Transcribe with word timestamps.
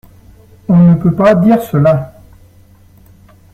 On 0.67 0.77
ne 0.77 0.95
peut 0.95 1.13
pas 1.13 1.35
dire 1.35 1.61
cela. 1.61 2.11